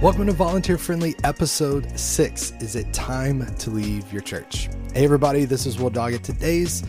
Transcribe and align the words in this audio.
Welcome 0.00 0.26
to 0.26 0.32
Volunteer 0.32 0.78
Friendly 0.78 1.16
Episode 1.24 1.98
6. 1.98 2.52
Is 2.60 2.76
it 2.76 2.92
time 2.92 3.44
to 3.56 3.70
leave 3.70 4.12
your 4.12 4.22
church? 4.22 4.68
Hey, 4.94 5.02
everybody, 5.02 5.44
this 5.44 5.66
is 5.66 5.80
Will 5.80 5.90
Doggett. 5.90 6.22
Today's 6.22 6.84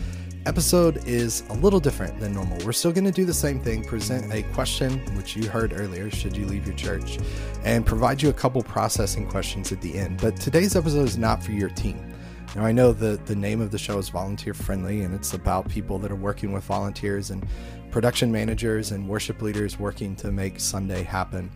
episode 0.46 1.04
is 1.08 1.42
a 1.48 1.54
little 1.54 1.80
different 1.80 2.20
than 2.20 2.32
normal. 2.32 2.64
We're 2.64 2.70
still 2.70 2.92
going 2.92 3.06
to 3.06 3.10
do 3.10 3.24
the 3.24 3.34
same 3.34 3.58
thing 3.58 3.82
present 3.82 4.32
a 4.32 4.44
question, 4.52 5.00
which 5.16 5.34
you 5.34 5.48
heard 5.48 5.72
earlier 5.72 6.08
should 6.08 6.36
you 6.36 6.46
leave 6.46 6.64
your 6.64 6.76
church, 6.76 7.18
and 7.64 7.84
provide 7.84 8.22
you 8.22 8.28
a 8.28 8.32
couple 8.32 8.62
processing 8.62 9.28
questions 9.28 9.72
at 9.72 9.80
the 9.80 9.98
end. 9.98 10.20
But 10.20 10.36
today's 10.36 10.76
episode 10.76 11.08
is 11.08 11.18
not 11.18 11.42
for 11.42 11.50
your 11.50 11.70
team. 11.70 12.14
Now, 12.54 12.64
I 12.64 12.70
know 12.70 12.92
the, 12.92 13.20
the 13.26 13.34
name 13.34 13.60
of 13.60 13.72
the 13.72 13.78
show 13.78 13.98
is 13.98 14.08
Volunteer 14.08 14.54
Friendly, 14.54 15.02
and 15.02 15.12
it's 15.16 15.34
about 15.34 15.68
people 15.68 15.98
that 15.98 16.12
are 16.12 16.16
working 16.16 16.52
with 16.52 16.62
volunteers 16.62 17.30
and 17.30 17.44
production 17.90 18.30
managers 18.30 18.92
and 18.92 19.08
worship 19.08 19.42
leaders 19.42 19.80
working 19.80 20.14
to 20.16 20.30
make 20.30 20.60
Sunday 20.60 21.02
happen. 21.02 21.50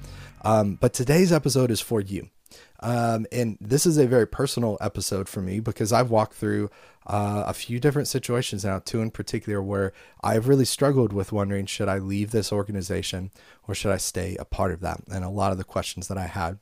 Um, 0.45 0.77
but 0.81 0.93
today's 0.93 1.33
episode 1.33 1.71
is 1.71 1.81
for 1.81 2.01
you. 2.01 2.29
Um, 2.85 3.27
and 3.33 3.57
this 3.63 3.87
is 3.87 3.97
a 3.97 4.07
very 4.07 4.27
personal 4.27 4.77
episode 4.79 5.27
for 5.27 5.41
me 5.41 5.59
because 5.59 5.91
I've 5.91 6.11
walked 6.11 6.35
through 6.35 6.69
uh, 7.07 7.45
a 7.47 7.55
few 7.55 7.81
different 7.81 8.09
situations 8.09 8.63
now, 8.63 8.79
two 8.79 9.01
in 9.01 9.11
particular, 9.11 9.63
where 9.63 9.95
I've 10.23 10.49
really 10.49 10.67
struggled 10.67 11.11
with 11.11 11.33
wondering 11.33 11.65
should 11.65 11.89
I 11.89 11.97
leave 11.97 12.31
this 12.31 12.53
organization 12.53 13.31
or 13.67 13.75
should 13.75 13.91
I 13.91 13.97
stay 13.97 14.37
a 14.39 14.45
part 14.45 14.71
of 14.71 14.81
that? 14.81 15.01
And 15.11 15.25
a 15.25 15.31
lot 15.31 15.51
of 15.51 15.57
the 15.57 15.65
questions 15.65 16.09
that 16.09 16.19
I 16.19 16.27
had. 16.27 16.59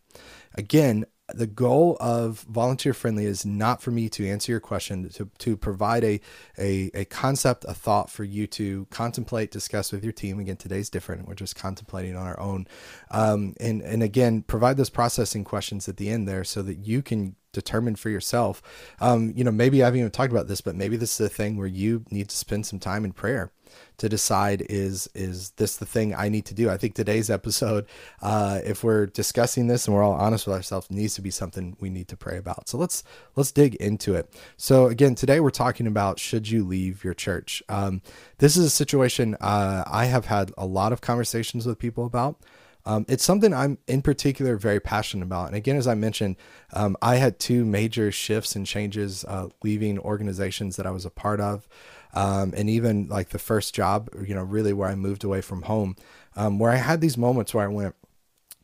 Again, 0.55 1.07
the 1.35 1.47
goal 1.47 1.97
of 2.01 2.41
volunteer 2.41 2.93
friendly 2.93 3.25
is 3.27 3.47
not 3.47 3.81
for 3.81 3.91
me 3.91 4.09
to 4.09 4.29
answer 4.29 4.53
your 4.53 4.61
question 4.61 5.09
to, 5.09 5.31
to 5.39 5.57
provide 5.57 6.05
a, 6.05 6.21
a, 6.59 6.91
a 6.95 7.05
concept 7.07 7.65
a 7.69 7.75
thought 7.75 8.11
for 8.11 8.25
you 8.25 8.47
to 8.47 8.87
contemplate 8.91 9.51
discuss 9.51 9.93
with 9.93 10.05
your 10.05 10.13
team 10.13 10.39
again 10.39 10.57
today's 10.57 10.91
different 10.91 11.27
we're 11.27 11.35
just 11.35 11.57
contemplating 11.57 12.17
on 12.17 12.27
our 12.27 12.39
own 12.39 12.67
um, 13.11 13.55
and 13.61 13.83
and 13.83 14.03
again 14.03 14.43
provide 14.43 14.77
those 14.77 14.91
processing 14.91 15.45
questions 15.45 15.89
at 15.89 15.97
the 15.97 16.11
end 16.11 16.12
there 16.25 16.45
so 16.45 16.63
that 16.63 16.79
you 16.79 17.03
can 17.03 17.37
determine 17.53 17.95
for 17.95 18.09
yourself 18.09 18.63
um, 19.01 19.33
you 19.37 19.45
know 19.45 19.51
maybe 19.51 19.83
i 19.83 19.85
haven't 19.85 20.01
even 20.01 20.11
talked 20.11 20.33
about 20.33 20.49
this 20.49 20.61
but 20.61 20.75
maybe 20.75 20.97
this 20.97 21.21
is 21.21 21.27
a 21.27 21.29
thing 21.29 21.57
where 21.57 21.67
you 21.67 22.05
need 22.11 22.29
to 22.29 22.37
spend 22.37 22.65
some 22.65 22.79
time 22.79 23.05
in 23.05 23.13
prayer 23.13 23.53
to 23.99 24.09
decide 24.09 24.63
is 24.69 25.09
is 25.15 25.51
this 25.53 25.77
the 25.77 25.87
thing 25.87 26.15
I 26.15 26.29
need 26.29 26.45
to 26.47 26.55
do. 26.55 26.71
I 26.71 26.77
think 26.77 26.95
today's 26.95 27.31
episode, 27.31 27.87
uh, 28.21 28.61
if 28.65 28.83
we're 28.83 29.07
discussing 29.07 29.67
this 29.67 29.87
and 29.87 29.95
we're 29.95 30.03
all 30.03 30.13
honest 30.13 30.47
with 30.47 30.57
ourselves, 30.57 30.91
needs 30.91 31.15
to 31.15 31.23
be 31.23 31.31
something 31.31 31.77
we 31.81 31.91
need 31.91 32.09
to 32.09 32.17
pray 32.17 32.39
about. 32.39 32.69
So 32.69 32.79
let's 32.79 33.03
let's 33.37 33.53
dig 33.53 33.75
into 33.77 34.15
it. 34.15 34.33
So 34.57 34.87
again, 34.87 35.15
today 35.15 35.41
we're 35.41 35.51
talking 35.51 35.87
about 35.87 36.19
should 36.19 36.49
you 36.49 36.65
leave 36.65 37.05
your 37.05 37.15
church. 37.15 37.63
Um, 37.69 38.03
this 38.39 38.57
is 38.57 38.65
a 38.65 38.71
situation 38.71 39.37
uh, 39.41 39.85
I 39.87 40.07
have 40.07 40.27
had 40.27 40.53
a 40.59 40.67
lot 40.67 40.93
of 40.93 41.01
conversations 41.01 41.67
with 41.67 41.79
people 41.79 42.05
about. 42.05 42.41
Um, 42.85 43.05
it's 43.09 43.25
something 43.25 43.55
I'm 43.55 43.79
in 43.87 44.03
particular 44.03 44.57
very 44.57 44.81
passionate 44.81 45.25
about. 45.25 45.49
And 45.49 45.57
again, 45.57 45.77
as 45.77 45.87
I 45.87 45.95
mentioned, 45.95 46.37
um, 46.73 46.97
I 47.01 47.17
had 47.17 47.39
two 47.39 47.65
major 47.65 48.11
shifts 48.11 48.57
and 48.57 48.67
changes 48.67 49.25
uh, 49.27 49.49
leaving 49.63 49.99
organizations 49.99 50.77
that 50.77 50.87
I 50.87 50.91
was 50.91 51.05
a 51.05 51.11
part 51.11 51.41
of 51.41 51.69
um, 52.15 52.53
and 52.57 52.69
even 52.69 53.09
like 53.09 53.31
the 53.31 53.39
first 53.39 53.75
job, 53.75 54.11
you 54.27 54.35
know, 54.35 54.43
really 54.43 54.73
where 54.73 54.89
I 54.89 54.95
moved 54.95 55.25
away 55.25 55.41
from 55.41 55.63
home, 55.63 55.97
um, 56.37 56.59
where 56.59 56.71
I 56.71 56.77
had 56.77 57.01
these 57.01 57.17
moments 57.17 57.55
where 57.55 57.65
I 57.65 57.73
went, 57.73 57.95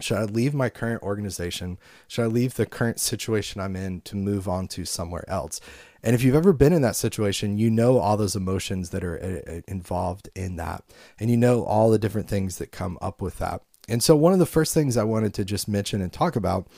should 0.01 0.19
I 0.19 0.25
leave 0.25 0.55
my 0.55 0.69
current 0.69 1.03
organization? 1.03 1.79
Should 2.07 2.23
I 2.23 2.27
leave 2.27 2.55
the 2.55 2.67
current 2.67 3.01
situation 3.01 3.61
I'm 3.61 3.75
in 3.75 4.01
to 4.03 4.17
move 4.17 4.49
on 4.49 4.69
to 4.69 4.85
somewhere 4.85 5.29
else? 5.29 5.61
And 6.05 6.15
if 6.15 6.23
you've 6.23 6.37
ever 6.37 6.53
been 6.53 6.73
in 6.73 6.83
that 6.83 6.95
situation, 6.95 7.59
you 7.59 7.71
know 7.71 7.99
all 7.99 8.17
those 8.17 8.37
emotions 8.37 8.91
that 8.91 9.03
are 9.03 9.19
uh, 9.19 9.53
uh, 9.53 9.61
involved 9.67 10.29
in 10.37 10.55
that. 10.57 10.85
And 11.19 11.31
you 11.31 11.37
know 11.37 11.65
all 11.65 11.91
the 11.91 11.99
different 11.99 12.29
things 12.29 12.59
that 12.59 12.71
come 12.71 12.97
up 13.01 13.21
with 13.21 13.39
that. 13.39 13.63
And 13.89 14.03
so, 14.03 14.14
one 14.14 14.33
of 14.33 14.39
the 14.39 14.47
first 14.47 14.75
things 14.75 14.97
I 14.97 15.05
wanted 15.05 15.34
to 15.34 15.44
just 15.44 15.69
mention 15.69 16.00
and 16.00 16.12
talk 16.12 16.36
about 16.36 16.69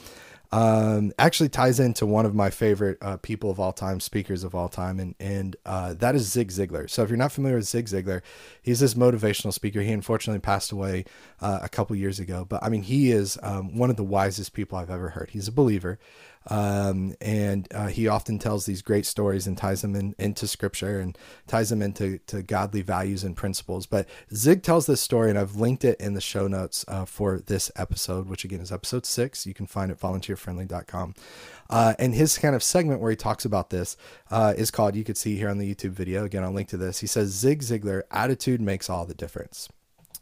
um, 0.53 1.13
actually 1.19 1.49
ties 1.49 1.79
into 1.79 2.05
one 2.07 2.27
of 2.27 2.35
my 2.35 2.51
favorite 2.51 2.99
uh, 3.01 3.17
people 3.19 3.51
of 3.51 3.61
all 3.61 3.73
time, 3.73 4.01
speakers 4.01 4.43
of 4.43 4.55
all 4.55 4.69
time, 4.69 4.99
and 4.99 5.15
and 5.21 5.57
uh, 5.65 5.95
that 5.95 6.15
is 6.15 6.31
Zig 6.31 6.49
Ziglar. 6.49 6.91
So 6.91 7.03
if 7.03 7.09
you're 7.09 7.17
not 7.17 7.33
familiar 7.33 7.57
with 7.57 7.67
Zig 7.67 7.87
Ziglar, 7.87 8.23
he's 8.61 8.81
this 8.81 8.95
motivational 8.95 9.53
speaker. 9.53 9.81
He 9.81 9.93
unfortunately 9.93 10.41
passed 10.41 10.73
away 10.73 11.05
uh, 11.41 11.61
a 11.63 11.69
couple 11.69 11.95
years 11.95 12.19
ago, 12.19 12.45
but 12.49 12.63
I 12.63 12.69
mean 12.69 12.83
he 12.83 13.13
is 13.13 13.39
um, 13.43 13.77
one 13.77 13.91
of 13.91 13.97
the 13.97 14.05
wisest 14.05 14.53
people 14.53 14.77
I've 14.77 14.91
ever 14.91 15.11
heard. 15.11 15.31
He's 15.31 15.49
a 15.49 15.53
believer. 15.53 15.99
Um, 16.49 17.15
and 17.21 17.69
uh, 17.75 17.89
he 17.89 18.09
often 18.09 18.39
tells 18.39 18.65
these 18.65 18.81
great 18.81 19.05
stories 19.05 19.47
and 19.47 19.59
ties 19.59 19.83
them 19.83 19.95
in, 19.95 20.15
into 20.19 20.47
scripture 20.47 20.99
and 20.99 21.17
ties 21.47 21.69
them 21.69 21.83
into 21.83 22.19
to 22.29 22.43
godly 22.43 22.81
values 22.83 23.25
and 23.25 23.37
principles. 23.37 23.87
But 23.87 24.09
Zig 24.35 24.63
tells 24.63 24.87
this 24.87 25.01
story, 25.01 25.29
and 25.29 25.39
I've 25.39 25.57
linked 25.57 25.85
it 25.85 26.01
in 26.01 26.15
the 26.15 26.21
show 26.21 26.49
notes 26.49 26.85
uh, 26.89 27.05
for 27.05 27.39
this 27.39 27.71
episode, 27.77 28.27
which 28.27 28.45
again 28.45 28.61
is 28.61 28.73
episode 28.73 29.05
six. 29.05 29.47
You 29.47 29.55
can 29.55 29.67
find 29.67 29.91
it 29.91 30.01
volunteerfriendly.com. 30.01 31.15
Uh, 31.69 31.95
and 31.99 32.15
his 32.15 32.39
kind 32.39 32.55
of 32.55 32.63
segment 32.63 33.01
where 33.01 33.11
he 33.11 33.17
talks 33.17 33.45
about 33.45 33.71
this 33.71 33.97
uh, 34.31 34.55
is 34.57 34.71
called, 34.71 34.97
you 34.97 35.05
could 35.05 35.19
see 35.19 35.37
here 35.37 35.51
on 35.51 35.59
the 35.59 35.75
YouTube 35.75 35.91
video. 35.91 36.25
Again, 36.25 36.43
I'll 36.43 36.53
link 36.53 36.69
to 36.69 36.77
this. 36.77 37.01
He 37.01 37.07
says, 37.07 37.31
Zig 37.31 37.61
Ziglar, 37.61 38.03
attitude 38.11 38.61
makes 38.61 38.89
all 38.89 39.05
the 39.05 39.15
difference. 39.15 39.69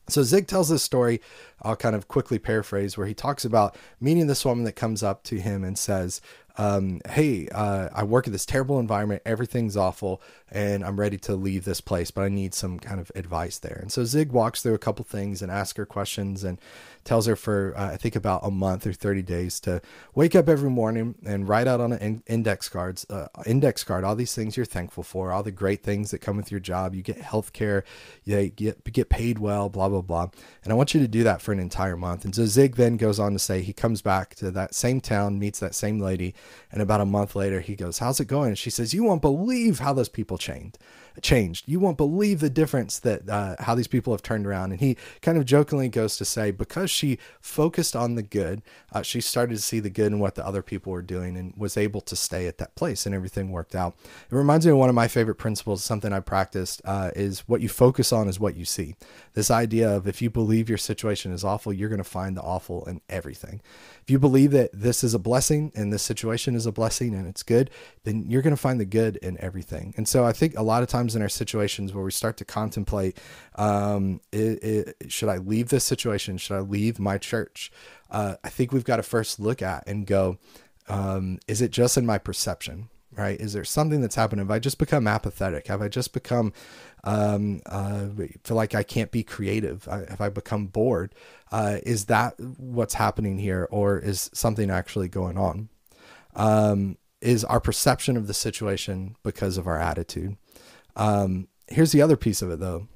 So 0.08 0.22
Zig 0.22 0.46
tells 0.46 0.70
this 0.70 0.82
story, 0.82 1.20
I'll 1.62 1.76
kind 1.76 1.94
of 1.94 2.08
quickly 2.08 2.38
paraphrase, 2.38 2.96
where 2.96 3.06
he 3.06 3.14
talks 3.14 3.44
about 3.44 3.76
meeting 4.00 4.26
this 4.26 4.44
woman 4.44 4.64
that 4.64 4.72
comes 4.72 5.02
up 5.02 5.22
to 5.24 5.38
him 5.38 5.64
and 5.64 5.78
says, 5.78 6.20
um, 6.58 7.00
hey, 7.08 7.48
uh, 7.48 7.88
I 7.94 8.02
work 8.02 8.26
in 8.26 8.32
this 8.32 8.44
terrible 8.44 8.80
environment. 8.80 9.22
Everything's 9.24 9.76
awful, 9.76 10.20
and 10.50 10.84
I'm 10.84 10.98
ready 10.98 11.16
to 11.18 11.36
leave 11.36 11.64
this 11.64 11.80
place, 11.80 12.10
but 12.10 12.22
I 12.22 12.28
need 12.28 12.52
some 12.52 12.80
kind 12.80 13.00
of 13.00 13.12
advice 13.14 13.58
there. 13.58 13.78
And 13.80 13.92
so 13.92 14.04
Zig 14.04 14.32
walks 14.32 14.60
through 14.60 14.74
a 14.74 14.78
couple 14.78 15.04
things 15.04 15.40
and 15.40 15.52
asks 15.52 15.76
her 15.76 15.86
questions 15.86 16.42
and 16.42 16.60
tells 17.04 17.26
her 17.26 17.36
for, 17.36 17.74
uh, 17.76 17.92
I 17.92 17.96
think, 17.96 18.16
about 18.16 18.40
a 18.44 18.50
month 18.50 18.86
or 18.86 18.92
30 18.92 19.22
days 19.22 19.60
to 19.60 19.80
wake 20.16 20.34
up 20.34 20.48
every 20.48 20.68
morning 20.68 21.14
and 21.24 21.48
write 21.48 21.68
out 21.68 21.80
on 21.80 21.92
an 21.92 22.24
index 22.26 22.68
cards, 22.68 23.06
uh, 23.08 23.28
index 23.46 23.84
card, 23.84 24.02
all 24.02 24.16
these 24.16 24.34
things 24.34 24.56
you're 24.56 24.66
thankful 24.66 25.04
for, 25.04 25.30
all 25.30 25.44
the 25.44 25.52
great 25.52 25.84
things 25.84 26.10
that 26.10 26.18
come 26.18 26.36
with 26.36 26.50
your 26.50 26.60
job. 26.60 26.92
You 26.92 27.02
get 27.02 27.18
health 27.18 27.52
care, 27.52 27.84
you 28.24 28.48
get, 28.48 28.84
get 28.92 29.08
paid 29.08 29.38
well, 29.38 29.68
blah, 29.68 29.88
blah, 29.88 30.02
blah. 30.02 30.28
And 30.64 30.72
I 30.72 30.76
want 30.76 30.92
you 30.92 31.00
to 31.00 31.08
do 31.08 31.22
that 31.22 31.40
for 31.40 31.52
an 31.52 31.60
entire 31.60 31.96
month. 31.96 32.24
And 32.24 32.34
so 32.34 32.46
Zig 32.46 32.74
then 32.74 32.96
goes 32.96 33.20
on 33.20 33.32
to 33.32 33.38
say 33.38 33.62
he 33.62 33.72
comes 33.72 34.02
back 34.02 34.34
to 34.36 34.50
that 34.50 34.74
same 34.74 35.00
town, 35.00 35.38
meets 35.38 35.60
that 35.60 35.74
same 35.74 36.00
lady, 36.00 36.34
and 36.72 36.82
about 36.82 37.00
a 37.00 37.06
month 37.06 37.34
later, 37.34 37.60
he 37.60 37.74
goes, 37.74 37.98
How's 37.98 38.20
it 38.20 38.26
going? 38.26 38.48
And 38.48 38.58
she 38.58 38.70
says, 38.70 38.94
You 38.94 39.04
won't 39.04 39.22
believe 39.22 39.78
how 39.78 39.92
those 39.92 40.08
people 40.08 40.38
changed 40.38 40.78
changed. 41.22 41.64
You 41.66 41.80
won't 41.80 41.96
believe 41.96 42.40
the 42.40 42.50
difference 42.50 42.98
that 43.00 43.28
uh, 43.28 43.56
how 43.58 43.74
these 43.74 43.88
people 43.88 44.12
have 44.12 44.22
turned 44.22 44.46
around. 44.46 44.72
And 44.72 44.80
he 44.80 44.96
kind 45.22 45.38
of 45.38 45.44
jokingly 45.44 45.88
goes 45.88 46.16
to 46.16 46.24
say, 46.24 46.50
because 46.50 46.90
she 46.90 47.18
focused 47.40 47.94
on 47.96 48.14
the 48.14 48.22
good, 48.22 48.62
uh, 48.92 49.02
she 49.02 49.20
started 49.20 49.56
to 49.56 49.62
see 49.62 49.80
the 49.80 49.90
good 49.90 50.12
in 50.12 50.18
what 50.18 50.34
the 50.34 50.46
other 50.46 50.62
people 50.62 50.92
were 50.92 51.02
doing 51.02 51.36
and 51.36 51.54
was 51.56 51.76
able 51.76 52.00
to 52.02 52.16
stay 52.16 52.46
at 52.46 52.58
that 52.58 52.74
place, 52.74 53.06
and 53.06 53.14
everything 53.14 53.50
worked 53.50 53.74
out. 53.74 53.96
It 54.30 54.34
reminds 54.34 54.66
me 54.66 54.72
of 54.72 54.78
one 54.78 54.88
of 54.88 54.94
my 54.94 55.08
favorite 55.08 55.36
principles, 55.36 55.84
something 55.84 56.12
I 56.12 56.20
practiced, 56.20 56.82
uh, 56.84 57.10
is 57.14 57.40
what 57.40 57.60
you 57.60 57.68
focus 57.68 58.12
on 58.12 58.28
is 58.28 58.40
what 58.40 58.56
you 58.56 58.64
see. 58.64 58.94
This 59.34 59.50
idea 59.50 59.90
of 59.94 60.06
if 60.06 60.22
you 60.22 60.30
believe 60.30 60.68
your 60.68 60.78
situation 60.78 61.32
is 61.32 61.44
awful, 61.44 61.72
you're 61.72 61.88
going 61.88 61.98
to 61.98 62.04
find 62.04 62.36
the 62.36 62.42
awful 62.42 62.84
in 62.86 63.00
everything. 63.08 63.60
If 64.02 64.10
you 64.10 64.18
believe 64.18 64.52
that 64.52 64.70
this 64.72 65.04
is 65.04 65.14
a 65.14 65.18
blessing 65.18 65.72
and 65.74 65.92
this 65.92 66.02
situation 66.02 66.54
is 66.54 66.66
a 66.66 66.72
blessing 66.72 67.14
and 67.14 67.26
it's 67.26 67.42
good, 67.42 67.70
then 68.04 68.24
you're 68.28 68.42
going 68.42 68.56
to 68.56 68.60
find 68.60 68.80
the 68.80 68.84
good 68.84 69.16
in 69.16 69.38
everything. 69.40 69.94
And 69.96 70.08
so 70.08 70.24
I 70.24 70.32
think 70.32 70.56
a 70.56 70.62
lot 70.62 70.82
of 70.82 70.88
times 70.88 71.07
in 71.14 71.22
our 71.22 71.28
situations 71.28 71.92
where 71.92 72.04
we 72.04 72.10
start 72.10 72.36
to 72.38 72.44
contemplate, 72.44 73.18
um, 73.56 74.20
it, 74.32 74.62
it, 74.62 75.12
should 75.12 75.28
I 75.28 75.38
leave 75.38 75.68
this 75.68 75.84
situation? 75.84 76.38
Should 76.38 76.56
I 76.56 76.60
leave 76.60 76.98
my 76.98 77.18
church? 77.18 77.70
Uh, 78.10 78.36
I 78.42 78.48
think 78.48 78.72
we've 78.72 78.84
got 78.84 78.96
to 78.96 79.02
first 79.02 79.40
look 79.40 79.62
at 79.62 79.84
and 79.86 80.06
go, 80.06 80.38
um, 80.88 81.38
is 81.46 81.60
it 81.60 81.70
just 81.70 81.96
in 81.96 82.06
my 82.06 82.18
perception? 82.18 82.88
Right? 83.12 83.40
Is 83.40 83.52
there 83.52 83.64
something 83.64 84.00
that's 84.00 84.14
happened? 84.14 84.40
Have 84.40 84.50
I 84.50 84.60
just 84.60 84.78
become 84.78 85.08
apathetic? 85.08 85.66
Have 85.66 85.82
I 85.82 85.88
just 85.88 86.12
become 86.12 86.52
um, 87.02 87.62
uh, 87.66 88.06
feel 88.44 88.56
like 88.56 88.76
I 88.76 88.84
can't 88.84 89.10
be 89.10 89.24
creative? 89.24 89.86
Have 89.86 90.20
I 90.20 90.28
become 90.28 90.66
bored? 90.66 91.14
Uh, 91.50 91.78
is 91.82 92.04
that 92.04 92.38
what's 92.38 92.94
happening 92.94 93.38
here, 93.38 93.66
or 93.72 93.98
is 93.98 94.30
something 94.34 94.70
actually 94.70 95.08
going 95.08 95.36
on? 95.36 95.68
Um, 96.36 96.96
is 97.20 97.44
our 97.44 97.60
perception 97.60 98.16
of 98.16 98.26
the 98.26 98.34
situation 98.34 99.16
because 99.22 99.58
of 99.58 99.66
our 99.66 99.78
attitude? 99.78 100.36
Um, 100.98 101.48
here's 101.68 101.92
the 101.92 102.02
other 102.02 102.16
piece 102.16 102.42
of 102.42 102.50
it, 102.50 102.60
though. 102.60 102.88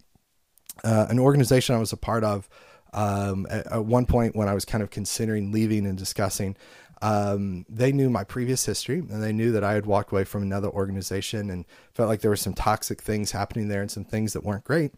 Uh, 0.85 1.07
an 1.09 1.19
organization 1.19 1.75
I 1.75 1.79
was 1.79 1.93
a 1.93 1.97
part 1.97 2.25
of 2.25 2.49
um, 2.93 3.47
at, 3.49 3.67
at, 3.69 3.85
one 3.85 4.05
point 4.05 4.37
when 4.37 4.49
I 4.49 4.55
was 4.55 4.65
kind 4.65 4.83
of 4.83 4.91
considering 4.91 5.53
leaving 5.53 5.87
and 5.87 5.97
discussing, 5.97 6.57
um, 7.01 7.65
they 7.69 7.93
knew 7.93 8.11
my 8.11 8.25
previous 8.25 8.67
history 8.67 8.99
and 8.99 9.23
they 9.23 9.33
knew 9.33 9.53
that 9.53 9.65
I 9.65 9.73
had 9.73 9.87
walked 9.87 10.13
away 10.13 10.25
from 10.25 10.43
another 10.43 10.69
organization 10.69 11.51
and 11.51 11.65
felt 11.95 12.09
like 12.09 12.21
there 12.21 12.31
were 12.31 12.37
some 12.37 12.55
toxic 12.55 13.01
things 13.01 13.33
happening 13.33 13.69
there 13.69 13.81
and 13.81 13.91
some 13.91 14.05
things 14.05 14.35
that 14.35 14.45
weren't 14.45 14.65
great. 14.65 14.93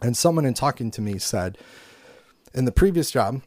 And 0.00 0.16
someone 0.16 0.44
in 0.44 0.54
talking 0.54 0.90
to 0.92 1.00
me 1.00 1.18
said, 1.18 1.58
in 2.52 2.66
the 2.66 2.72
previous 2.72 3.10
job, 3.10 3.42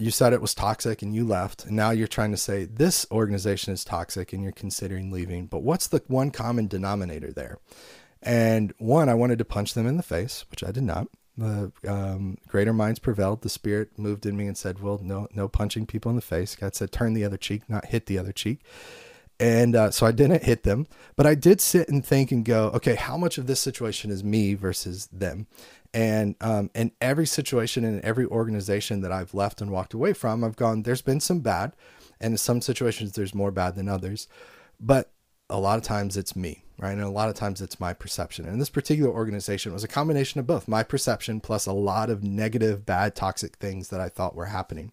you 0.00 0.10
said 0.10 0.32
it 0.32 0.40
was 0.40 0.54
toxic 0.54 1.02
and 1.02 1.14
you 1.14 1.24
left. 1.24 1.66
And 1.66 1.76
now 1.76 1.90
you're 1.90 2.08
trying 2.08 2.30
to 2.30 2.36
say 2.36 2.64
this 2.64 3.06
organization 3.10 3.74
is 3.74 3.84
toxic 3.84 4.32
and 4.32 4.42
you're 4.42 4.50
considering 4.50 5.10
leaving. 5.10 5.46
But 5.46 5.62
what's 5.62 5.86
the 5.86 6.02
one 6.06 6.30
common 6.30 6.68
denominator 6.68 7.30
there? 7.32 7.58
And 8.22 8.72
one, 8.78 9.08
I 9.08 9.14
wanted 9.14 9.38
to 9.38 9.44
punch 9.44 9.74
them 9.74 9.86
in 9.86 9.98
the 9.98 10.02
face, 10.02 10.44
which 10.50 10.64
I 10.64 10.72
did 10.72 10.84
not. 10.84 11.08
the 11.36 11.72
um, 11.86 12.38
greater 12.48 12.72
minds 12.72 12.98
prevailed. 12.98 13.42
The 13.42 13.48
Spirit 13.48 13.98
moved 13.98 14.26
in 14.26 14.36
me 14.36 14.46
and 14.46 14.56
said, 14.56 14.80
"Well, 14.80 15.00
no, 15.02 15.26
no 15.34 15.48
punching 15.48 15.86
people 15.86 16.10
in 16.10 16.16
the 16.16 16.22
face." 16.22 16.54
God 16.56 16.74
said, 16.74 16.92
"Turn 16.92 17.14
the 17.14 17.24
other 17.24 17.38
cheek, 17.38 17.62
not 17.68 17.86
hit 17.86 18.06
the 18.06 18.18
other 18.18 18.32
cheek." 18.32 18.60
And 19.40 19.74
uh, 19.74 19.90
so 19.90 20.04
I 20.04 20.12
didn't 20.12 20.44
hit 20.44 20.64
them, 20.64 20.86
but 21.16 21.26
I 21.26 21.34
did 21.34 21.62
sit 21.62 21.88
and 21.88 22.04
think 22.04 22.30
and 22.30 22.44
go, 22.44 22.66
okay, 22.74 22.94
how 22.94 23.16
much 23.16 23.38
of 23.38 23.46
this 23.46 23.58
situation 23.58 24.10
is 24.10 24.22
me 24.22 24.52
versus 24.52 25.08
them? 25.10 25.46
And 25.94 26.36
um, 26.42 26.70
in 26.74 26.92
every 27.00 27.26
situation 27.26 27.82
in 27.82 28.04
every 28.04 28.26
organization 28.26 29.00
that 29.00 29.10
I've 29.10 29.32
left 29.32 29.62
and 29.62 29.70
walked 29.70 29.94
away 29.94 30.12
from, 30.12 30.44
I've 30.44 30.56
gone, 30.56 30.82
there's 30.82 31.00
been 31.00 31.20
some 31.20 31.40
bad, 31.40 31.72
and 32.20 32.34
in 32.34 32.38
some 32.38 32.60
situations 32.60 33.12
there's 33.12 33.34
more 33.34 33.50
bad 33.50 33.76
than 33.76 33.88
others, 33.88 34.28
but 34.78 35.10
a 35.48 35.58
lot 35.58 35.78
of 35.78 35.84
times 35.84 36.18
it's 36.18 36.36
me, 36.36 36.62
right? 36.78 36.92
And 36.92 37.00
a 37.00 37.08
lot 37.08 37.30
of 37.30 37.34
times 37.34 37.62
it's 37.62 37.80
my 37.80 37.94
perception. 37.94 38.46
And 38.46 38.60
this 38.60 38.70
particular 38.70 39.10
organization 39.10 39.72
was 39.72 39.84
a 39.84 39.88
combination 39.88 40.38
of 40.38 40.46
both 40.46 40.68
my 40.68 40.82
perception 40.82 41.40
plus 41.40 41.66
a 41.66 41.72
lot 41.72 42.10
of 42.10 42.22
negative, 42.22 42.84
bad, 42.84 43.16
toxic 43.16 43.56
things 43.56 43.88
that 43.88 44.00
I 44.00 44.10
thought 44.10 44.36
were 44.36 44.46
happening. 44.46 44.92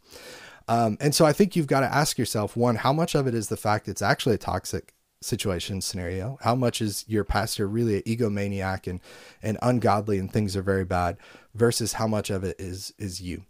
Um, 0.68 0.98
and 1.00 1.16
so 1.16 1.26
I 1.26 1.34
think 1.34 1.56
you've 1.56 1.68
got 1.68 1.80
to 1.82 1.94
ask 1.94 2.18
yourself 2.18 2.58
one, 2.58 2.76
how 2.76 2.92
much 2.94 3.16
of 3.16 3.28
it 3.28 3.34
is 3.34 3.50
the 3.50 3.58
fact 3.58 3.88
it's 3.88 4.02
actually 4.02 4.36
a 4.36 4.40
toxic 4.40 4.94
situation 5.22 5.82
scenario? 5.82 6.38
How 6.42 6.56
much 6.56 6.82
is 6.82 7.06
your 7.08 7.24
pastor 7.24 7.68
really 7.68 7.98
an 7.98 8.04
egomaniac 8.04 8.88
and, 8.88 9.00
and 9.42 9.58
ungodly 9.62 10.18
and 10.20 10.32
things 10.32 10.56
are 10.56 10.62
very 10.62 10.86
bad 10.86 11.18
versus 11.56 11.94
how 11.94 12.08
much 12.08 12.30
of 12.30 12.44
it 12.44 12.60
is, 12.60 12.94
is 12.98 13.22
you? 13.22 13.44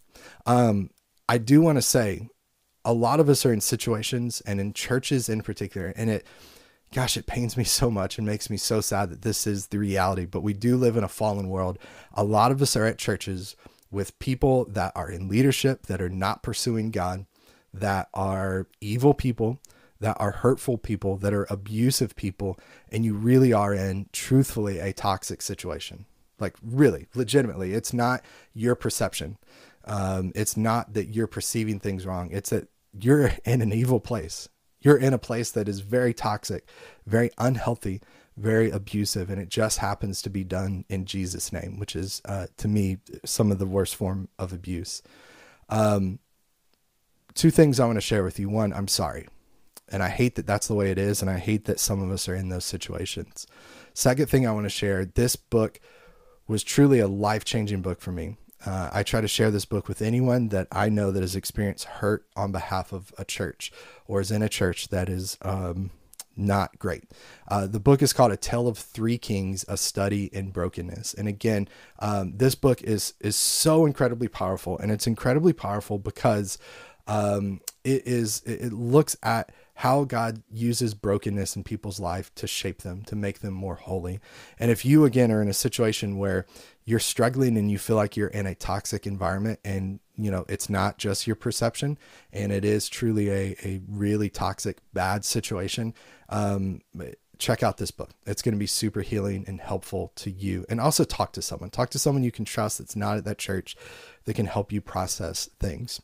Um, 0.45 0.91
I 1.27 1.37
do 1.37 1.61
want 1.61 1.77
to 1.77 1.81
say 1.81 2.29
a 2.85 2.93
lot 2.93 3.19
of 3.19 3.29
us 3.29 3.45
are 3.45 3.51
in 3.51 3.61
situations 3.61 4.41
and 4.45 4.61
in 4.61 4.73
churches 4.73 5.27
in 5.27 5.41
particular, 5.41 5.93
and 5.97 6.09
it, 6.09 6.25
gosh, 6.93 7.17
it 7.17 7.27
pains 7.27 7.57
me 7.57 7.65
so 7.65 7.91
much 7.91 8.17
and 8.17 8.25
makes 8.25 8.49
me 8.49 8.55
so 8.55 8.79
sad 8.79 9.09
that 9.09 9.23
this 9.23 9.45
is 9.45 9.67
the 9.67 9.77
reality. 9.77 10.25
But 10.25 10.41
we 10.41 10.53
do 10.53 10.77
live 10.77 10.95
in 10.95 11.03
a 11.03 11.09
fallen 11.09 11.49
world. 11.49 11.77
A 12.13 12.23
lot 12.23 12.51
of 12.51 12.61
us 12.61 12.77
are 12.77 12.85
at 12.85 12.97
churches 12.97 13.57
with 13.91 14.17
people 14.19 14.65
that 14.65 14.91
are 14.95 15.09
in 15.09 15.27
leadership 15.27 15.87
that 15.87 16.01
are 16.01 16.09
not 16.09 16.43
pursuing 16.43 16.91
God, 16.91 17.25
that 17.73 18.09
are 18.13 18.67
evil 18.81 19.13
people, 19.13 19.59
that 19.99 20.17
are 20.19 20.31
hurtful 20.31 20.77
people, 20.77 21.17
that 21.17 21.33
are 21.33 21.47
abusive 21.49 22.15
people, 22.15 22.59
and 22.91 23.03
you 23.03 23.13
really 23.13 23.53
are 23.53 23.73
in 23.73 24.07
truthfully 24.11 24.79
a 24.79 24.93
toxic 24.93 25.41
situation. 25.41 26.05
Like, 26.39 26.55
really, 26.61 27.07
legitimately, 27.15 27.73
it's 27.73 27.93
not 27.93 28.23
your 28.53 28.75
perception. 28.75 29.37
Um, 29.85 30.31
it's 30.35 30.55
not 30.55 30.93
that 30.93 31.07
you're 31.07 31.25
perceiving 31.25 31.79
things 31.79 32.05
wrong. 32.05 32.29
It's 32.31 32.51
that 32.51 32.67
you're 32.99 33.31
in 33.45 33.61
an 33.61 33.73
evil 33.73 33.99
place 33.99 34.49
you're 34.81 34.97
in 34.97 35.13
a 35.13 35.19
place 35.19 35.51
that 35.51 35.67
is 35.67 35.81
very 35.81 36.13
toxic, 36.13 36.67
very 37.05 37.31
unhealthy, 37.37 38.01
very 38.37 38.69
abusive, 38.69 39.29
and 39.29 39.41
it 39.41 39.49
just 39.49 39.79
happens 39.79 40.21
to 40.21 40.29
be 40.29 40.43
done 40.43 40.85
in 40.89 41.05
Jesus' 41.05 41.51
name, 41.51 41.79
which 41.79 41.95
is, 41.95 42.21
uh, 42.25 42.47
to 42.57 42.67
me, 42.67 42.99
some 43.25 43.51
of 43.51 43.59
the 43.59 43.65
worst 43.65 43.95
form 43.95 44.29
of 44.37 44.53
abuse. 44.53 45.01
Um, 45.69 46.19
two 47.33 47.49
things 47.49 47.79
I 47.79 47.85
want 47.85 47.97
to 47.97 48.01
share 48.01 48.23
with 48.23 48.39
you. 48.39 48.49
One, 48.49 48.73
I'm 48.73 48.87
sorry. 48.87 49.27
And 49.89 50.03
I 50.03 50.09
hate 50.09 50.35
that 50.35 50.47
that's 50.47 50.67
the 50.67 50.75
way 50.75 50.91
it 50.91 50.97
is. 50.97 51.21
And 51.21 51.31
I 51.31 51.39
hate 51.39 51.65
that 51.65 51.79
some 51.79 52.01
of 52.01 52.11
us 52.11 52.27
are 52.27 52.35
in 52.35 52.49
those 52.49 52.65
situations. 52.65 53.47
Second 53.93 54.29
thing 54.29 54.45
I 54.45 54.51
want 54.51 54.65
to 54.65 54.69
share 54.69 55.05
this 55.05 55.35
book 55.35 55.79
was 56.47 56.63
truly 56.63 56.99
a 56.99 57.07
life 57.07 57.45
changing 57.45 57.81
book 57.81 58.01
for 58.01 58.11
me. 58.11 58.37
Uh, 58.65 58.89
I 58.91 59.03
try 59.03 59.21
to 59.21 59.27
share 59.27 59.51
this 59.51 59.65
book 59.65 59.87
with 59.87 60.01
anyone 60.01 60.49
that 60.49 60.67
I 60.71 60.89
know 60.89 61.11
that 61.11 61.21
has 61.21 61.35
experienced 61.35 61.85
hurt 61.85 62.25
on 62.35 62.51
behalf 62.51 62.91
of 62.91 63.13
a 63.17 63.23
church 63.23 63.71
or 64.07 64.19
is 64.19 64.31
in 64.31 64.41
a 64.41 64.49
church 64.49 64.89
that 64.89 65.09
is 65.09 65.37
um, 65.41 65.91
not 66.37 66.77
great. 66.79 67.03
Uh, 67.47 67.67
the 67.67 67.79
book 67.79 68.01
is 68.01 68.13
called 68.13 68.31
A 68.31 68.37
Tale 68.37 68.67
of 68.67 68.77
Three 68.77 69.17
Kings: 69.17 69.65
A 69.67 69.77
Study 69.77 70.25
in 70.25 70.51
Brokenness. 70.51 71.13
And 71.13 71.27
again, 71.27 71.67
um, 71.99 72.33
this 72.37 72.55
book 72.55 72.81
is 72.81 73.13
is 73.19 73.35
so 73.35 73.85
incredibly 73.85 74.27
powerful, 74.27 74.77
and 74.77 74.91
it's 74.91 75.07
incredibly 75.07 75.53
powerful 75.53 75.97
because 75.97 76.57
um, 77.07 77.61
it 77.83 78.05
is 78.05 78.41
it 78.45 78.73
looks 78.73 79.15
at 79.23 79.51
how 79.75 80.05
God 80.05 80.41
uses 80.51 80.95
brokenness 80.95 81.55
in 81.55 81.63
people's 81.63 81.99
life 81.99 82.33
to 82.33 82.47
shape 82.47 82.81
them, 82.81 83.03
to 83.03 83.15
make 83.15 83.39
them 83.39 83.53
more 83.53 83.75
holy. 83.75 84.19
And 84.59 84.71
if 84.71 84.83
you 84.83 85.05
again 85.05 85.31
are 85.31 85.41
in 85.41 85.47
a 85.47 85.53
situation 85.53 86.17
where 86.17 86.47
you're 86.87 86.99
struggling 86.99 87.57
and 87.57 87.69
you 87.69 87.77
feel 87.77 87.97
like 87.97 88.15
you're 88.17 88.29
in 88.29 88.47
a 88.47 88.55
toxic 88.55 89.05
environment 89.05 89.59
and 89.63 89.99
you 90.15 90.31
know 90.31 90.45
it's 90.49 90.69
not 90.69 90.97
just 90.97 91.27
your 91.27 91.35
perception 91.35 91.97
and 92.33 92.51
it 92.51 92.65
is 92.65 92.89
truly 92.89 93.29
a, 93.29 93.55
a 93.63 93.81
really 93.87 94.29
toxic 94.29 94.79
bad 94.93 95.23
situation 95.23 95.93
um, 96.29 96.81
check 97.37 97.61
out 97.61 97.77
this 97.77 97.91
book. 97.91 98.09
It's 98.25 98.41
going 98.41 98.55
to 98.55 98.59
be 98.59 98.65
super 98.65 99.01
healing 99.01 99.45
and 99.47 99.61
helpful 99.61 100.11
to 100.15 100.31
you. 100.31 100.65
And 100.69 100.81
also 100.81 101.03
talk 101.03 101.33
to 101.33 101.41
someone. 101.43 101.69
Talk 101.69 101.91
to 101.91 101.99
someone 101.99 102.23
you 102.23 102.31
can 102.31 102.45
trust 102.45 102.79
that's 102.79 102.95
not 102.95 103.17
at 103.17 103.25
that 103.25 103.37
church 103.37 103.75
that 104.25 104.33
can 104.33 104.47
help 104.47 104.71
you 104.71 104.81
process 104.81 105.47
things. 105.59 106.01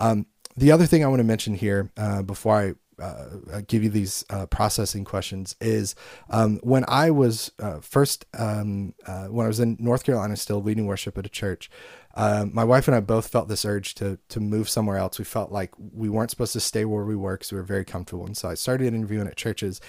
Um, 0.00 0.24
the 0.56 0.72
other 0.72 0.86
thing 0.86 1.04
i 1.04 1.08
want 1.08 1.20
to 1.20 1.24
mention 1.24 1.54
here 1.54 1.90
uh, 1.96 2.22
before 2.22 2.56
i 2.56 2.74
uh, 3.00 3.62
give 3.66 3.82
you 3.82 3.90
these 3.90 4.24
uh, 4.30 4.46
processing 4.46 5.04
questions 5.04 5.56
is 5.60 5.94
um, 6.30 6.60
when 6.62 6.84
I 6.88 7.10
was 7.10 7.52
uh, 7.58 7.80
first 7.80 8.26
um, 8.38 8.94
uh, 9.06 9.26
when 9.26 9.44
I 9.44 9.48
was 9.48 9.60
in 9.60 9.76
North 9.80 10.04
Carolina, 10.04 10.36
still 10.36 10.62
leading 10.62 10.86
worship 10.86 11.18
at 11.18 11.26
a 11.26 11.30
church. 11.30 11.70
Um, 12.14 12.50
my 12.52 12.64
wife 12.64 12.88
and 12.88 12.94
I 12.94 13.00
both 13.00 13.28
felt 13.28 13.48
this 13.48 13.64
urge 13.64 13.94
to 13.96 14.18
to 14.28 14.40
move 14.40 14.68
somewhere 14.68 14.98
else. 14.98 15.18
We 15.18 15.24
felt 15.24 15.50
like 15.50 15.72
we 15.78 16.08
weren't 16.08 16.30
supposed 16.30 16.52
to 16.52 16.60
stay 16.60 16.84
where 16.84 17.04
we 17.04 17.16
were 17.16 17.36
because 17.36 17.52
we 17.52 17.58
were 17.58 17.64
very 17.64 17.84
comfortable. 17.84 18.26
And 18.26 18.36
so 18.36 18.48
I 18.48 18.54
started 18.54 18.92
interviewing 18.92 19.26
at 19.26 19.36
churches, 19.36 19.80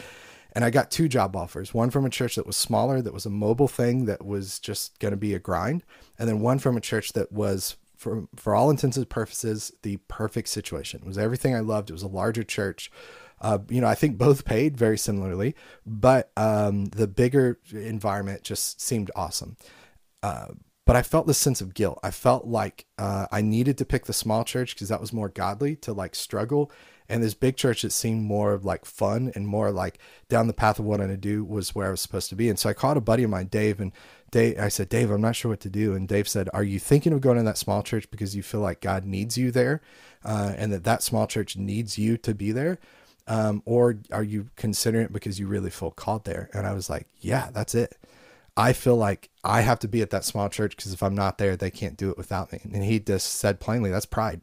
and 0.54 0.64
I 0.64 0.70
got 0.70 0.90
two 0.90 1.08
job 1.08 1.36
offers. 1.36 1.74
One 1.74 1.90
from 1.90 2.06
a 2.06 2.10
church 2.10 2.36
that 2.36 2.48
was 2.48 2.56
smaller, 2.56 3.02
that 3.02 3.14
was 3.14 3.26
a 3.26 3.30
mobile 3.30 3.68
thing, 3.68 4.06
that 4.06 4.26
was 4.26 4.60
just 4.60 4.98
going 5.00 5.12
to 5.12 5.18
be 5.18 5.34
a 5.34 5.40
grind, 5.40 5.84
and 6.18 6.30
then 6.30 6.40
one 6.40 6.60
from 6.60 6.78
a 6.78 6.82
church 6.82 7.14
that 7.14 7.32
was 7.32 7.76
for 8.04 8.28
for 8.36 8.54
all 8.54 8.70
intents 8.70 8.98
and 8.98 9.10
purposes 9.10 9.72
the 9.82 9.98
perfect 10.08 10.50
situation. 10.50 11.02
It 11.02 11.08
was 11.08 11.18
everything 11.18 11.56
I 11.56 11.62
loved. 11.62 11.90
It 11.90 11.94
was 11.94 12.04
a 12.04 12.08
larger 12.08 12.44
church. 12.44 12.92
Uh, 13.42 13.60
you 13.70 13.82
know, 13.82 13.88
I 13.88 13.96
think 13.96 14.18
both 14.18 14.46
paid 14.46 14.78
very 14.78 14.98
similarly, 14.98 15.56
but 15.86 16.32
um, 16.38 16.86
the 16.86 17.08
bigger 17.08 17.60
environment 17.72 18.44
just 18.44 18.80
seemed 18.80 19.10
awesome. 19.16 19.58
Uh, 20.22 20.48
but 20.86 20.96
I 20.98 21.02
felt 21.02 21.28
this 21.28 21.38
sense 21.38 21.62
of 21.62 21.74
guilt. 21.74 22.00
I 22.04 22.12
felt 22.12 22.46
like 22.46 22.86
uh, 22.98 23.28
I 23.32 23.42
needed 23.42 23.78
to 23.78 23.86
pick 23.86 24.06
the 24.06 24.14
small 24.14 24.44
church 24.44 24.76
because 24.76 24.90
that 24.90 25.02
was 25.02 25.14
more 25.14 25.30
godly 25.30 25.76
to 25.78 25.94
like 25.94 26.14
struggle. 26.14 26.72
And 27.10 27.24
this 27.24 27.34
big 27.34 27.58
church 27.58 27.82
that 27.82 27.92
seemed 27.92 28.24
more 28.24 28.58
like 28.58 28.86
fun 28.86 29.32
and 29.36 29.48
more 29.48 29.72
like 29.72 30.00
down 30.30 30.48
the 30.48 30.54
path 30.54 30.80
of 30.80 30.86
what 30.86 31.02
I'm 31.02 31.10
to 31.10 31.18
do 31.18 31.44
was 31.44 31.76
where 31.76 31.88
I 31.88 31.92
was 31.92 32.02
supposed 32.02 32.30
to 32.30 32.36
be. 32.36 32.50
And 32.50 32.60
so 32.60 32.70
I 32.70 32.74
called 32.74 32.98
a 32.98 33.02
buddy 33.02 33.24
of 33.24 33.30
mine, 33.30 33.48
Dave, 33.48 33.80
and 33.80 33.92
Dave, 34.34 34.60
I 34.60 34.68
said, 34.68 34.90
Dave, 34.90 35.12
I'm 35.12 35.22
not 35.22 35.36
sure 35.36 35.50
what 35.50 35.60
to 35.60 35.70
do. 35.70 35.94
And 35.94 36.08
Dave 36.08 36.28
said, 36.28 36.50
Are 36.56 36.64
you 36.64 36.80
thinking 36.80 37.14
of 37.14 37.22
going 37.22 37.38
to 37.38 37.44
that 37.44 37.58
small 37.58 37.84
church 37.84 38.10
because 38.10 38.36
you 38.36 38.42
feel 38.42 38.62
like 38.62 38.82
God 38.82 39.06
needs 39.06 39.38
you 39.38 39.52
there 39.52 39.80
uh, 40.26 40.54
and 40.58 40.74
that 40.74 40.84
that 40.86 41.04
small 41.04 41.28
church 41.28 41.56
needs 41.56 42.00
you 42.00 42.18
to 42.18 42.34
be 42.34 42.52
there? 42.52 42.80
Um, 43.28 43.62
or 43.64 44.00
are 44.12 44.24
you 44.24 44.50
considering 44.56 45.06
it 45.06 45.14
because 45.14 45.40
you 45.40 45.46
really 45.48 45.70
feel 45.70 45.92
called 45.92 46.26
there? 46.26 46.50
And 46.52 46.66
I 46.66 46.74
was 46.74 46.90
like, 46.90 47.06
Yeah, 47.20 47.52
that's 47.54 47.76
it. 47.76 47.96
I 48.58 48.74
feel 48.74 48.98
like 48.98 49.30
I 49.44 49.62
have 49.62 49.78
to 49.80 49.88
be 49.88 50.02
at 50.02 50.10
that 50.10 50.26
small 50.26 50.50
church 50.50 50.76
because 50.76 50.94
if 50.94 51.04
I'm 51.04 51.16
not 51.16 51.38
there, 51.38 51.56
they 51.56 51.72
can't 51.72 51.96
do 51.96 52.10
it 52.10 52.18
without 52.18 52.52
me. 52.52 52.60
And 52.64 52.84
he 52.84 53.00
just 53.00 53.36
said 53.36 53.60
plainly, 53.60 53.92
That's 53.92 54.08
pride. 54.08 54.42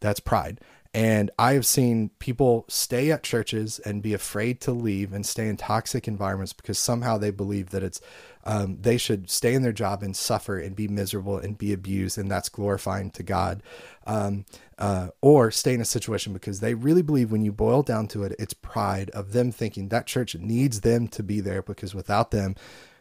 That's 0.00 0.20
pride. 0.20 0.58
And 0.94 1.30
I 1.38 1.54
have 1.54 1.64
seen 1.64 2.10
people 2.18 2.66
stay 2.68 3.10
at 3.10 3.22
churches 3.22 3.78
and 3.78 4.02
be 4.02 4.12
afraid 4.12 4.60
to 4.62 4.72
leave 4.72 5.14
and 5.14 5.24
stay 5.24 5.48
in 5.48 5.56
toxic 5.56 6.06
environments 6.06 6.52
because 6.52 6.78
somehow 6.78 7.16
they 7.16 7.30
believe 7.30 7.70
that 7.70 7.82
it's 7.82 8.00
um, 8.44 8.76
they 8.80 8.98
should 8.98 9.30
stay 9.30 9.54
in 9.54 9.62
their 9.62 9.72
job 9.72 10.02
and 10.02 10.16
suffer 10.16 10.58
and 10.58 10.76
be 10.76 10.88
miserable 10.88 11.38
and 11.38 11.56
be 11.56 11.72
abused, 11.72 12.18
and 12.18 12.30
that's 12.30 12.48
glorifying 12.48 13.10
to 13.12 13.22
God. 13.22 13.62
Um, 14.06 14.44
uh, 14.78 15.08
or 15.20 15.50
stay 15.52 15.74
in 15.74 15.80
a 15.80 15.84
situation 15.84 16.32
because 16.32 16.58
they 16.60 16.74
really 16.74 17.02
believe 17.02 17.30
when 17.30 17.42
you 17.42 17.52
boil 17.52 17.82
down 17.82 18.08
to 18.08 18.24
it, 18.24 18.34
it's 18.38 18.52
pride 18.52 19.10
of 19.10 19.32
them 19.32 19.52
thinking 19.52 19.88
that 19.88 20.06
church 20.06 20.34
needs 20.34 20.80
them 20.80 21.06
to 21.08 21.22
be 21.22 21.40
there 21.40 21.62
because 21.62 21.94
without 21.94 22.32
them, 22.32 22.56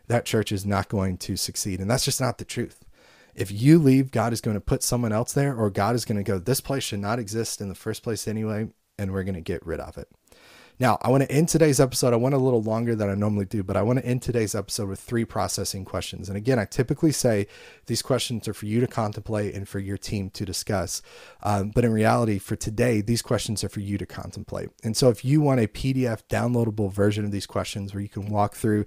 that 0.07 0.25
church 0.25 0.51
is 0.51 0.65
not 0.65 0.89
going 0.89 1.17
to 1.17 1.35
succeed. 1.35 1.79
And 1.79 1.89
that's 1.89 2.05
just 2.05 2.21
not 2.21 2.37
the 2.37 2.45
truth. 2.45 2.85
If 3.35 3.51
you 3.51 3.79
leave, 3.79 4.11
God 4.11 4.33
is 4.33 4.41
going 4.41 4.55
to 4.55 4.61
put 4.61 4.83
someone 4.83 5.11
else 5.11 5.33
there, 5.33 5.55
or 5.55 5.69
God 5.69 5.95
is 5.95 6.05
going 6.05 6.17
to 6.17 6.23
go, 6.23 6.39
this 6.39 6.61
place 6.61 6.83
should 6.83 6.99
not 6.99 7.19
exist 7.19 7.61
in 7.61 7.69
the 7.69 7.75
first 7.75 8.03
place 8.03 8.27
anyway, 8.27 8.69
and 8.97 9.11
we're 9.11 9.23
going 9.23 9.35
to 9.35 9.41
get 9.41 9.65
rid 9.65 9.79
of 9.79 9.97
it. 9.97 10.09
Now, 10.81 10.97
I 11.03 11.11
want 11.11 11.21
to 11.21 11.31
end 11.31 11.47
today's 11.47 11.79
episode. 11.79 12.11
I 12.11 12.15
went 12.15 12.33
a 12.33 12.39
little 12.39 12.63
longer 12.63 12.95
than 12.95 13.07
I 13.07 13.13
normally 13.13 13.45
do, 13.45 13.61
but 13.61 13.77
I 13.77 13.83
want 13.83 13.99
to 13.99 14.05
end 14.05 14.23
today's 14.23 14.55
episode 14.55 14.89
with 14.89 14.99
three 14.99 15.25
processing 15.25 15.85
questions. 15.85 16.27
And 16.27 16.35
again, 16.35 16.57
I 16.57 16.65
typically 16.65 17.11
say 17.11 17.45
these 17.85 18.01
questions 18.01 18.47
are 18.47 18.53
for 18.55 18.65
you 18.65 18.79
to 18.79 18.87
contemplate 18.87 19.53
and 19.53 19.69
for 19.69 19.77
your 19.77 19.97
team 19.97 20.31
to 20.31 20.43
discuss. 20.43 21.03
Um, 21.43 21.69
but 21.69 21.85
in 21.85 21.93
reality, 21.93 22.39
for 22.39 22.55
today, 22.55 23.01
these 23.01 23.21
questions 23.21 23.63
are 23.63 23.69
for 23.69 23.79
you 23.79 23.99
to 23.99 24.07
contemplate. 24.07 24.69
And 24.83 24.97
so 24.97 25.09
if 25.09 25.23
you 25.23 25.39
want 25.39 25.59
a 25.59 25.67
PDF 25.67 26.23
downloadable 26.31 26.91
version 26.91 27.25
of 27.25 27.31
these 27.31 27.45
questions 27.45 27.93
where 27.93 28.01
you 28.01 28.09
can 28.09 28.25
walk 28.25 28.55
through 28.55 28.85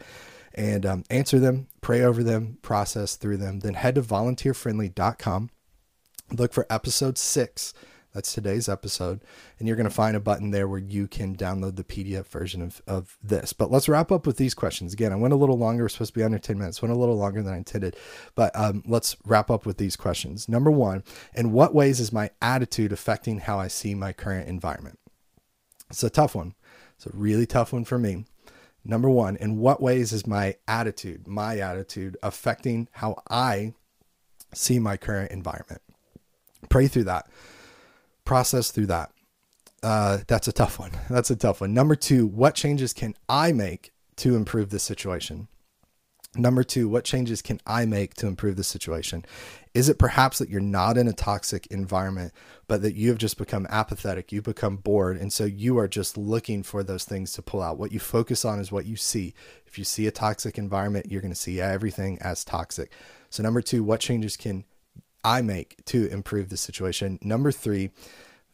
and 0.55 0.87
um, 0.87 1.05
answer 1.11 1.39
them, 1.39 1.69
pray 1.81 2.03
over 2.03 2.23
them, 2.23 2.59
process 2.63 3.17
through 3.17 3.39
them, 3.39 3.61
then 3.61 3.75
head 3.75 3.97
to 3.97 4.03
volunteerfriendly.com. 4.03 5.51
Look 6.33 6.53
for 6.53 6.67
episode 6.71 7.19
six 7.19 7.75
That's 8.15 8.33
today's 8.33 8.69
episode. 8.69 9.23
And 9.59 9.67
you're 9.67 9.77
going 9.77 9.89
to 9.89 9.95
find 9.95 10.17
a 10.17 10.21
button 10.21 10.53
there 10.53 10.69
where 10.69 10.79
you 10.79 11.09
can 11.09 11.37
download 11.37 11.75
the 11.75 11.83
PDF 11.83 12.27
version 12.27 12.63
of, 12.63 12.81
of 12.87 13.19
this. 13.23 13.53
But 13.53 13.73
let's 13.73 13.89
wrap 13.89 14.13
up 14.13 14.25
with 14.25 14.37
these 14.37 14.55
questions. 14.55 14.93
Again, 14.93 15.13
I 15.13 15.17
went 15.17 15.35
a 15.35 15.37
little 15.37 15.59
longer. 15.59 15.83
We're 15.83 15.89
supposed 15.89 16.15
to 16.15 16.21
be 16.21 16.25
under 16.25 16.39
10 16.39 16.57
minutes. 16.57 16.81
Went 16.81 16.95
a 16.95 16.99
little 16.99 17.17
longer 17.17 17.43
than 17.43 17.53
I 17.53 17.57
intended. 17.57 17.97
But 18.37 18.55
um, 18.55 18.85
let's 18.87 19.17
wrap 19.25 19.51
up 19.51 19.67
with 19.67 19.79
these 19.79 19.97
questions. 19.97 20.49
Number 20.49 20.71
one, 20.71 21.03
in 21.35 21.51
what 21.51 21.75
ways 21.75 21.99
is 21.99 22.13
my 22.13 22.31
attitude 22.41 22.93
affecting 22.93 23.41
how 23.41 23.59
I 23.59 23.67
see 23.67 23.97
my 23.97 24.13
current 24.13 24.49
environment? 24.49 25.01
It's 25.91 26.05
a 26.05 26.11
tough 26.11 26.37
one. 26.37 26.55
It's 26.97 27.07
a 27.07 27.11
really 27.13 27.47
tough 27.47 27.73
one 27.73 27.85
for 27.85 27.99
me. 27.99 28.25
Number 28.85 29.09
one, 29.09 29.37
in 29.37 29.59
what 29.59 29.81
ways 29.81 30.13
is 30.13 30.27
my 30.27 30.57
attitude, 30.69 31.27
my 31.27 31.59
attitude, 31.59 32.17
affecting 32.23 32.89
how 32.93 33.23
I 33.31 33.73
see 34.53 34.79
my 34.79 34.97
current 34.97 35.31
environment? 35.31 35.81
Pray 36.69 36.87
through 36.87 37.05
that, 37.05 37.29
process 38.25 38.71
through 38.71 38.87
that. 38.87 39.11
Uh, 39.83 40.19
that's 40.27 40.49
a 40.49 40.53
tough 40.53 40.79
one. 40.79 40.93
That's 41.11 41.31
a 41.31 41.37
tough 41.37 41.61
one. 41.61 41.75
Number 41.75 41.95
two, 41.95 42.27
what 42.27 42.55
changes 42.55 42.95
can 42.95 43.15
I 43.29 43.53
make 43.53 43.93
to 44.17 44.35
improve 44.35 44.71
the 44.71 44.79
situation? 44.79 45.49
Number 46.37 46.65
two, 46.65 46.89
what 46.89 47.05
changes 47.05 47.43
can 47.43 47.61
I 47.67 47.85
make 47.85 48.15
to 48.15 48.27
improve 48.27 48.57
the 48.57 48.65
situation? 48.65 49.27
Is 49.75 49.89
it 49.89 49.99
perhaps 49.99 50.39
that 50.39 50.49
you're 50.49 50.61
not 50.61 50.97
in 50.97 51.09
a 51.09 51.13
toxic 51.13 51.67
environment, 51.67 52.33
but 52.69 52.81
that 52.83 52.95
you 52.95 53.09
have 53.09 53.19
just 53.19 53.37
become 53.37 53.67
apathetic, 53.69 54.31
you've 54.31 54.45
become 54.45 54.77
bored, 54.77 55.17
and 55.17 55.33
so 55.33 55.45
you 55.45 55.79
are 55.79 55.89
just 55.89 56.17
looking 56.17 56.63
for 56.63 56.85
those 56.85 57.05
things 57.05 57.33
to 57.33 57.43
pull 57.43 57.61
out? 57.61 57.77
What 57.77 57.91
you 57.91 57.99
focus 57.99 58.45
on 58.45 58.61
is 58.61 58.71
what 58.71 58.87
you 58.87 58.95
see. 58.95 59.35
If 59.67 59.77
you 59.77 59.85
see 59.85 60.07
a 60.07 60.13
toxic 60.13 60.59
environment, 60.59 61.11
you're 61.11 61.21
going 61.21 61.35
to 61.35 61.39
see 61.39 61.61
everything 61.61 62.19
as 62.21 62.45
toxic. 62.45 62.93
So, 63.31 63.43
number 63.43 63.61
two, 63.61 63.83
what 63.83 63.99
changes 63.99 64.37
can 64.37 64.65
I 65.25 65.43
make 65.43 65.85
to 65.87 66.07
improve 66.07 66.51
the 66.51 66.57
situation? 66.57 67.19
Number 67.21 67.51
three, 67.51 67.91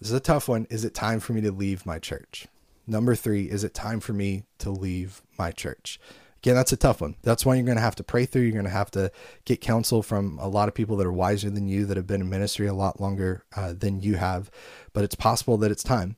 this 0.01 0.09
is 0.09 0.15
a 0.15 0.21
tough 0.21 0.49
one. 0.49 0.67
Is 0.71 0.87
it 0.87 0.95
time 0.95 1.21
for 1.21 1.35
me 1.35 1.43
to 1.43 1.53
leave 1.53 1.85
my 1.85 1.99
church? 1.99 2.47
Number 2.87 3.15
three, 3.15 3.45
is 3.45 3.63
it 3.63 3.75
time 3.75 4.01
for 4.01 4.15
me 4.15 4.45
to 4.59 4.71
leave 4.71 5.21
my 5.39 5.53
church? 5.53 6.01
Again, 6.43 6.55
that's 6.55 6.73
a 6.73 6.77
tough 6.77 7.03
one. 7.03 7.17
That's 7.23 7.45
one 7.45 7.59
you're 7.59 7.67
going 7.67 7.77
to 7.77 7.83
have 7.83 7.97
to 7.97 8.03
pray 8.03 8.25
through. 8.25 8.43
You're 8.43 8.53
going 8.53 8.65
to 8.65 8.71
have 8.71 8.91
to 8.93 9.13
get 9.45 9.61
counsel 9.61 10.03
from 10.03 10.39
a 10.41 10.49
lot 10.49 10.69
of 10.69 10.75
people 10.75 10.97
that 10.97 11.07
are 11.07 11.13
wiser 11.13 11.51
than 11.51 11.69
you, 11.69 11.85
that 11.85 11.99
have 11.99 12.07
been 12.07 12.23
in 12.23 12.31
ministry 12.31 12.67
a 12.67 12.73
lot 12.73 12.99
longer 12.99 13.45
uh, 13.55 13.75
than 13.77 14.01
you 14.01 14.17
have. 14.17 14.51
But 14.95 15.05
it's 15.05 15.15
possible 15.15 15.59
that 15.59 15.71
it's 15.71 15.83
time. 15.83 16.17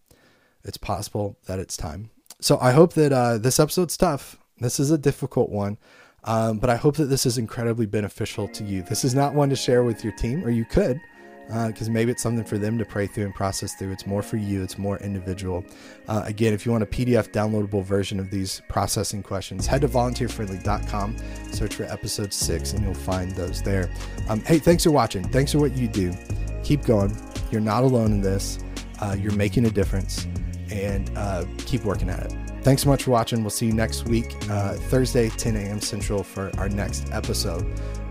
It's 0.62 0.76
possible 0.76 1.38
that 1.46 1.58
it's 1.58 1.76
time. 1.76 2.10
So 2.40 2.56
I 2.60 2.70
hope 2.70 2.92
that 2.94 3.12
uh, 3.12 3.38
this 3.38 3.58
episode's 3.58 3.96
tough. 3.96 4.38
This 4.58 4.78
is 4.78 4.92
a 4.92 4.98
difficult 4.98 5.50
one. 5.50 5.76
Um, 6.24 6.58
but 6.58 6.70
I 6.70 6.76
hope 6.76 6.96
that 6.98 7.06
this 7.06 7.26
is 7.26 7.36
incredibly 7.36 7.86
beneficial 7.86 8.46
to 8.48 8.62
you. 8.62 8.82
This 8.82 9.04
is 9.04 9.14
not 9.14 9.34
one 9.34 9.50
to 9.50 9.56
share 9.56 9.82
with 9.82 10.04
your 10.04 10.12
team, 10.12 10.44
or 10.44 10.50
you 10.50 10.64
could 10.64 11.00
because 11.48 11.88
uh, 11.88 11.92
maybe 11.92 12.10
it's 12.10 12.22
something 12.22 12.44
for 12.44 12.56
them 12.56 12.78
to 12.78 12.84
pray 12.84 13.06
through 13.06 13.24
and 13.24 13.34
process 13.34 13.74
through. 13.74 13.92
It's 13.92 14.06
more 14.06 14.22
for 14.22 14.36
you, 14.36 14.62
it's 14.62 14.78
more 14.78 14.98
individual. 14.98 15.64
Uh, 16.08 16.22
again, 16.24 16.52
if 16.54 16.64
you 16.64 16.72
want 16.72 16.84
a 16.84 16.86
PDF 16.86 17.30
downloadable 17.30 17.84
version 17.84 18.18
of 18.18 18.30
these 18.30 18.62
processing 18.68 19.22
questions, 19.22 19.66
head 19.66 19.82
to 19.82 19.88
volunteerfriendly.com, 19.88 21.16
search 21.52 21.74
for 21.74 21.84
episode 21.84 22.32
six, 22.32 22.72
and 22.72 22.82
you'll 22.84 22.94
find 22.94 23.32
those 23.32 23.62
there. 23.62 23.90
Um, 24.28 24.40
hey, 24.40 24.58
thanks 24.58 24.84
for 24.84 24.90
watching. 24.90 25.28
Thanks 25.28 25.52
for 25.52 25.58
what 25.58 25.76
you 25.76 25.88
do. 25.88 26.12
Keep 26.64 26.84
going. 26.84 27.16
You're 27.50 27.60
not 27.60 27.82
alone 27.82 28.12
in 28.12 28.20
this, 28.22 28.58
uh, 29.00 29.16
you're 29.18 29.34
making 29.34 29.66
a 29.66 29.70
difference, 29.70 30.26
and 30.70 31.10
uh, 31.16 31.44
keep 31.58 31.84
working 31.84 32.08
at 32.08 32.20
it. 32.20 32.32
Thanks 32.62 32.82
so 32.82 32.88
much 32.88 33.02
for 33.02 33.10
watching. 33.10 33.42
We'll 33.42 33.50
see 33.50 33.66
you 33.66 33.72
next 33.72 34.06
week, 34.06 34.32
uh, 34.48 34.74
Thursday, 34.74 35.28
10 35.28 35.56
a.m. 35.56 35.80
Central, 35.80 36.22
for 36.22 36.50
our 36.58 36.68
next 36.68 37.10
episode 37.10 37.66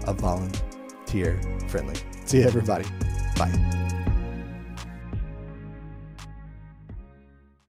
of 0.05 0.19
Volunteer 0.19 1.41
Friendly. 1.69 1.95
See 2.25 2.39
you, 2.39 2.43
everybody. 2.43 2.85
Bye. 3.37 4.00